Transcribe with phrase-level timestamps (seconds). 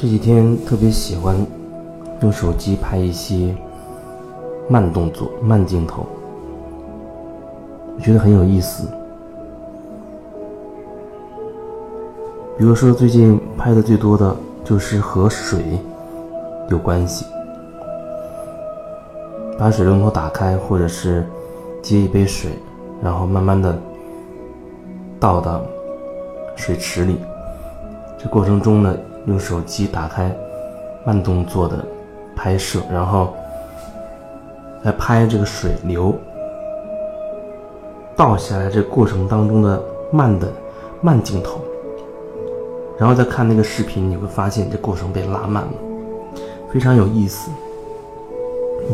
[0.00, 1.36] 这几天特别喜欢
[2.22, 3.54] 用手机拍一些
[4.66, 6.06] 慢动作、慢镜头，
[7.96, 8.88] 我觉得很有意思。
[12.56, 14.34] 比如说，最近拍的最多的
[14.64, 15.78] 就是和水
[16.70, 17.26] 有关系，
[19.58, 21.26] 把水龙头打开，或者是
[21.82, 22.52] 接一杯水，
[23.02, 23.78] 然后慢慢的
[25.18, 25.60] 倒到
[26.56, 27.18] 水池里。
[28.18, 28.96] 这过程中呢，
[29.26, 30.34] 用手机打开
[31.04, 31.84] 慢动作的
[32.36, 33.34] 拍摄，然后
[34.82, 36.14] 来拍这个水流
[38.16, 40.48] 倒下来这过程当中的慢的
[41.00, 41.60] 慢镜头。
[42.98, 45.72] 然后再看那个视频，你会发现这过程被拉慢了，
[46.70, 47.50] 非常有意思。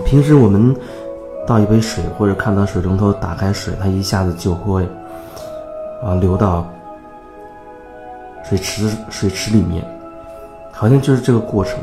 [0.04, 0.76] 平时我们
[1.44, 4.86] 倒一杯水，或者看到水龙头打开水，它一下子就会
[6.04, 6.64] 啊流到
[8.44, 9.84] 水池水池里面，
[10.76, 11.78] 好像就是这个过程。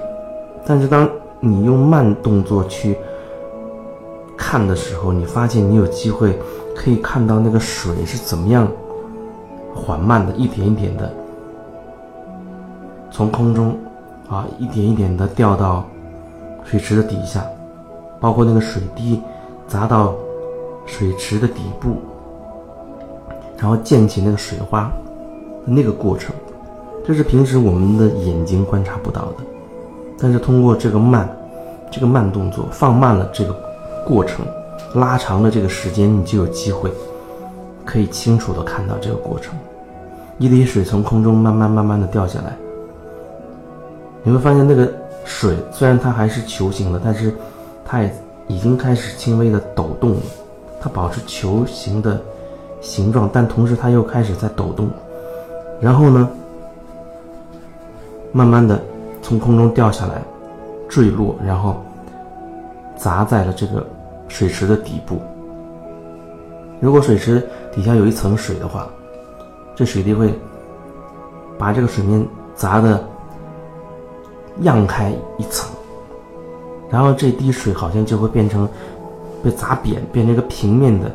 [0.66, 2.98] 但是当你用慢动作去
[4.38, 6.40] 看的时候，你发现你有机会
[6.76, 8.68] 可以看到那个水是怎么样
[9.74, 11.12] 缓慢的，一点一点的。
[13.12, 13.78] 从空中，
[14.30, 15.86] 啊，一点一点的掉到
[16.64, 17.46] 水池的底下，
[18.20, 19.22] 包括那个水滴
[19.68, 20.16] 砸到
[20.86, 21.98] 水池的底部，
[23.58, 24.92] 然后溅起那个水花，
[25.66, 26.34] 那个过程，
[27.06, 29.44] 这是平时我们的眼睛观察不到的。
[30.20, 31.30] 但是通过这个慢，
[31.92, 33.54] 这个慢动作，放慢了这个
[34.06, 34.46] 过程，
[34.96, 36.92] 拉长了这个时间，你就有机会
[37.84, 39.54] 可以清楚的看到这个过程。
[40.38, 42.56] 一滴水从空中慢慢慢慢的掉下来。
[44.24, 44.90] 你会发现，那个
[45.26, 47.34] 水虽然它还是球形的，但是
[47.84, 48.16] 它也
[48.48, 50.22] 已经开始轻微的抖动了。
[50.80, 52.20] 它保持球形的
[52.82, 54.90] 形状，但同时它又开始在抖动。
[55.82, 56.30] 然后呢，
[58.34, 58.84] 慢慢的
[59.22, 60.22] 从空中掉下来，
[60.90, 61.82] 坠落，然后
[62.98, 63.88] 砸在了这个
[64.28, 65.22] 水池的底部。
[66.82, 68.90] 如果水池底下有一层水的话，
[69.74, 70.34] 这水滴会
[71.58, 73.02] 把这个水面砸的。
[74.62, 75.72] 漾开一层，
[76.88, 78.70] 然后这滴水好像就会变成
[79.44, 81.12] 被砸扁，变成一个平面的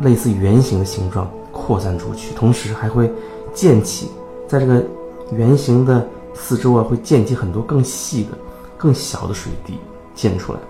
[0.00, 3.10] 类似圆形的形状扩散出去，同时还会
[3.54, 4.10] 溅起，
[4.46, 4.84] 在这个
[5.32, 6.06] 圆形的
[6.36, 8.30] 四周啊，会溅起很多更细的、
[8.76, 9.78] 更小的水滴
[10.14, 10.60] 溅出来，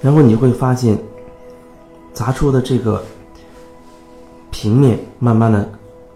[0.00, 0.98] 然后你会发现
[2.12, 3.04] 砸出的这个
[4.50, 5.68] 平面慢慢的。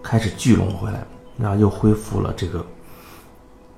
[0.04, 1.06] 开始聚拢回来，
[1.38, 2.66] 然后又恢复了这个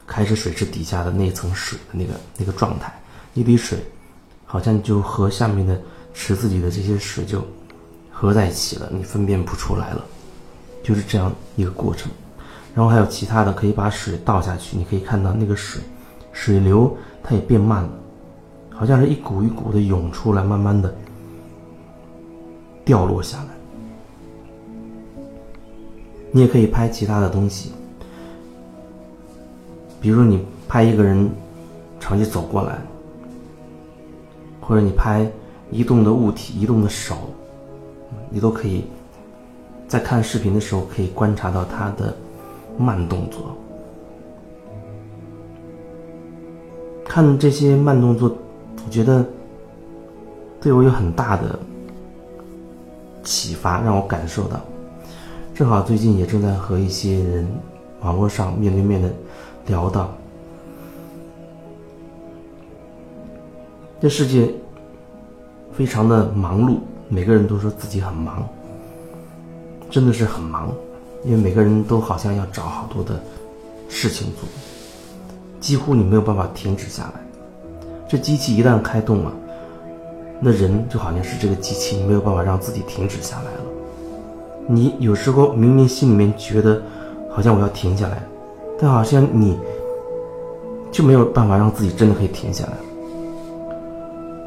[0.07, 2.91] 开始水池底下的那层水的那个那个状态。
[3.35, 3.79] 一滴水
[4.47, 5.79] 好像就和下面的
[6.15, 7.47] 池子里的这些水就
[8.11, 10.03] 合在一起了，你分辨不出来了，
[10.85, 12.13] 就是这样一个过程。
[12.75, 15.83] 然后还有其他的，可以把水倒下去，你可以看到那个水
[16.33, 17.91] 水流它也变慢了，
[18.71, 20.95] 好像是一股一股的涌出来，慢慢的
[22.85, 23.45] 掉落下来。
[26.33, 27.71] 你也可以拍其他的东西，
[30.01, 31.31] 比如你拍一个人
[32.01, 32.77] 长期走过来，
[34.61, 35.31] 或者你拍
[35.71, 37.17] 移动的物体、移动的手，
[38.31, 38.85] 你都可以
[39.87, 42.15] 在看视频的时候可以观察到他的
[42.79, 43.57] 慢动作。
[47.05, 48.37] 看这些慢动作，
[48.85, 49.25] 我觉得
[50.61, 51.59] 对我有很大的
[53.23, 54.61] 启发，让我感受到。
[55.55, 57.47] 正好最近也正在和一些人
[58.01, 59.09] 网络上面对面的
[59.67, 60.13] 聊到，
[64.01, 64.53] 这世界
[65.73, 66.79] 非常的忙碌，
[67.09, 68.45] 每个人都说自己很忙，
[69.95, 70.73] 真的是很忙，
[71.23, 73.15] 因为每个人都好像要找好多的
[73.89, 74.41] 事情做，
[75.61, 77.21] 几乎你没有办法停止下来。
[78.09, 79.33] 这机器一旦开动了，
[80.41, 83.61] 那人就好像是这个机器，你没有办法让自己停止下来了。
[84.67, 86.83] 你有时候明明心里面觉得，
[87.31, 88.21] 好像我要停下来，
[88.81, 89.57] 但好像你
[90.91, 92.73] 就没有办法让自己真的可以停下来。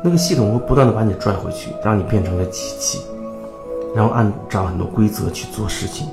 [0.03, 2.99] 那个系统会不断的把你拽回去，让你变成了机器，
[3.95, 6.07] 然后按照很多规则去做事情。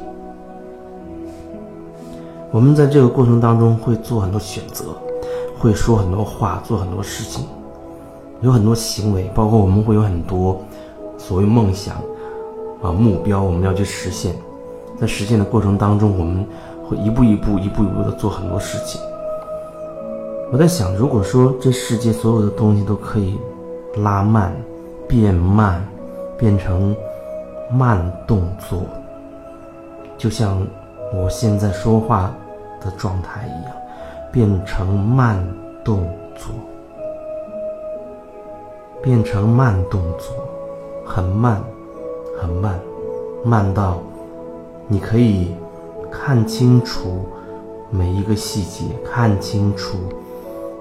[2.50, 4.86] 我们在这个过程当中会做很多选择，
[5.58, 7.46] 会说很多话，做很多事情，
[8.40, 10.60] 有很多行为，包括我们会有很多
[11.18, 11.96] 所谓梦想。
[12.82, 14.36] 啊，目标我们要去实现，
[15.00, 16.46] 在实现的过程当中，我们
[16.86, 19.00] 会一步一步、一步一步的做很多事情。
[20.52, 23.38] 我在想，如果说这世界所有的东西都可以
[23.96, 24.54] 拉慢、
[25.08, 25.82] 变慢，
[26.36, 26.94] 变成
[27.70, 28.82] 慢动作，
[30.16, 30.64] 就像
[31.12, 32.32] 我现在说话
[32.80, 33.72] 的状态一样，
[34.30, 35.44] 变成慢
[35.82, 36.06] 动
[36.36, 36.54] 作，
[39.02, 40.34] 变成慢动作，
[41.04, 41.60] 很慢，
[42.40, 42.78] 很慢，
[43.44, 43.98] 慢到
[44.86, 45.54] 你可以
[46.10, 47.24] 看清楚
[47.90, 49.98] 每一个细节，看清楚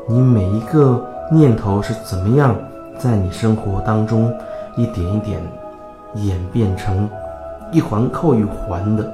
[0.07, 2.55] 你每一个念头是怎么样
[2.99, 4.31] 在你生活当中
[4.75, 5.41] 一点一点
[6.15, 7.09] 演变成
[7.71, 9.11] 一环扣一环的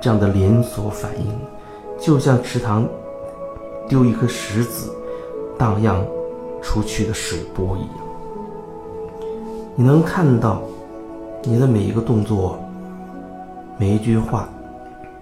[0.00, 1.32] 这样的连锁反应，
[1.98, 2.86] 就像池塘
[3.88, 4.90] 丢一颗石子
[5.58, 6.04] 荡漾
[6.60, 7.90] 出去的水波一样。
[9.74, 10.62] 你能看到
[11.42, 12.58] 你的每一个动作、
[13.76, 14.48] 每一句话、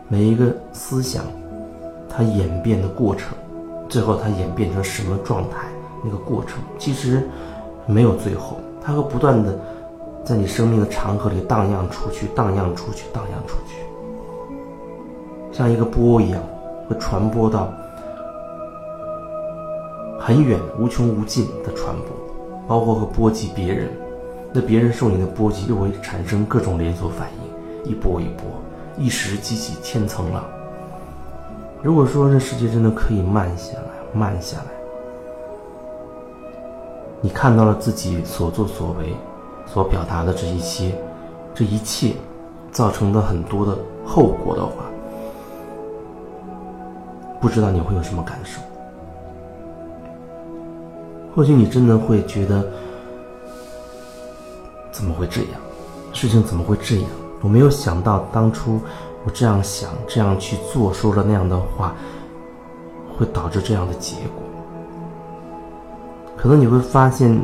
[0.09, 1.25] 每一个思想，
[2.09, 3.37] 它演变的过程，
[3.89, 5.67] 最后它演变成什么状态？
[6.03, 7.29] 那个过程其实
[7.87, 9.59] 没有最后，它会不断的
[10.25, 13.77] 在你生命的长河里荡漾出去、荡漾出去、荡漾出去，
[15.53, 16.43] 像一个波一样，
[16.89, 17.71] 会传播到
[20.19, 22.09] 很远、无穷无尽的传播，
[22.67, 23.91] 包括会波及别人。
[24.51, 28.47] 那别人受你的波及，又会产生各种连锁反应，一波一波，
[28.97, 30.43] 一时激起千层浪。
[31.83, 34.65] 如果说这世界真的可以慢下来，慢下来，
[37.21, 39.15] 你看到了自己所作所为，
[39.67, 40.95] 所表达的这一些，
[41.55, 42.15] 这一切
[42.71, 44.85] 造成的很多的后果的话，
[47.41, 48.61] 不知道你会有什么感受？
[51.35, 52.65] 或许你真的会觉得。
[54.93, 55.61] 怎么会这样？
[56.13, 57.05] 事情怎么会这样？
[57.43, 58.81] 我没有想到当初
[59.25, 61.93] 我这样想、这样去做、说了那样的话，
[63.19, 64.43] 会导致这样的结果。
[66.37, 67.37] 可能你会发现，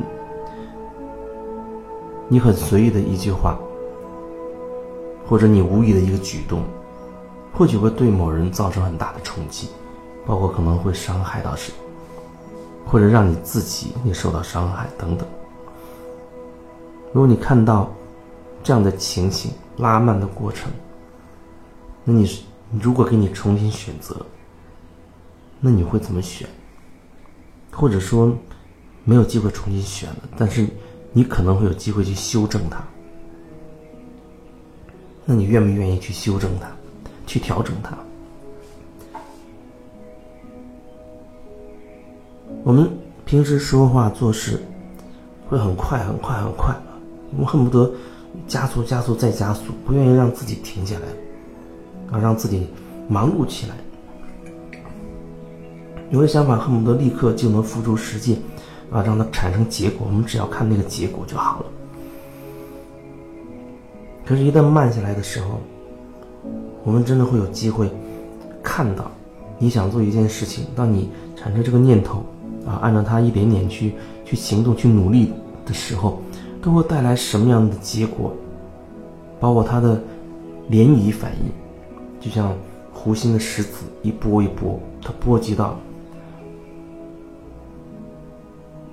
[2.33, 3.59] 你很随意的一句话，
[5.29, 6.63] 或者你无意的一个举动，
[7.53, 9.69] 或许会对某人造成很大的冲击，
[10.25, 11.75] 包括可能会伤害到谁，
[12.87, 15.27] 或者让你自己也受到伤害等等。
[17.13, 17.91] 如果你看到
[18.63, 20.71] 这样的情形拉慢的过程，
[22.05, 22.43] 那你是
[22.81, 24.25] 如果给你重新选择，
[25.59, 26.49] 那你会怎么选？
[27.73, 28.33] 或者说
[29.03, 30.69] 没有机会重新选了，但是
[31.13, 32.83] 你可能会有机会去修正它，
[35.25, 36.69] 那你愿不愿意去修正它，
[37.27, 37.97] 去调整它？
[42.63, 42.89] 我们
[43.25, 44.63] 平时说话做事
[45.49, 46.75] 会很快很快很快。
[47.33, 47.91] 我们恨不得
[48.47, 52.67] 加速、加速再加速，不愿意让自己停下来，啊，让自己
[53.09, 53.75] 忙碌起来。
[56.11, 58.37] 有的想法恨不得立刻就能付诸实践，
[58.91, 60.07] 啊，让它产生结果。
[60.07, 61.67] 我们只要看那个结果就好了。
[64.27, 65.61] 可是，一旦慢下来的时候，
[66.85, 67.91] 我们真的会有机会
[68.63, 69.11] 看到，
[69.59, 72.25] 你想做一件事情，当你产生这个念头，
[72.67, 73.95] 啊，按照它一点点去
[74.25, 75.33] 去行动、去努力
[75.65, 76.21] 的时候。
[76.63, 78.35] 都会带来什么样的结果？
[79.41, 79.99] 包括它的
[80.69, 81.51] 涟漪反应，
[82.21, 82.55] 就像
[82.93, 85.79] 湖心的石子一波一波，它波及到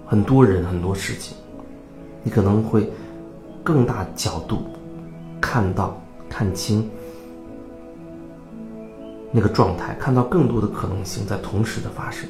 [0.07, 1.35] 很多人很多事情，
[2.23, 2.89] 你可能会
[3.63, 4.59] 更大角度
[5.41, 5.99] 看到
[6.29, 6.89] 看清
[9.31, 12.27] 那个状态，看到更多的可能性在同时的发生。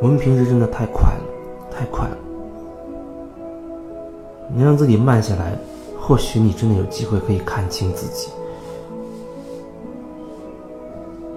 [0.00, 1.24] 我们平时真的太快了，
[1.70, 2.16] 太快了。
[4.54, 5.56] 你让自己慢下来，
[5.98, 8.30] 或许你真的有机会可以看清自己。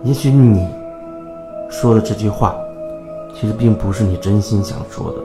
[0.03, 0.67] 也许你
[1.81, 2.55] 说的这句话，
[3.35, 5.17] 其实并不是你真心想说的；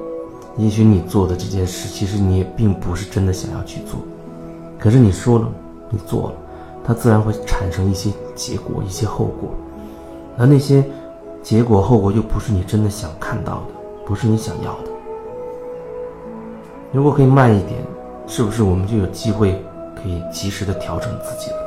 [0.57, 4.01] 也许你做的这件事，其实你也并不是真的想要去做。
[4.79, 5.49] 可是你说了，
[5.89, 6.35] 你做了，
[6.85, 9.51] 它自然会产生一些结果、一些后果，
[10.37, 10.85] 而那些。
[11.43, 13.73] 结果后果又不是你真的想看到的，
[14.05, 14.91] 不是你想要的。
[16.93, 17.83] 如果可以慢一点，
[18.27, 19.53] 是不是我们就有机会
[19.97, 21.60] 可以及时的调整自己了？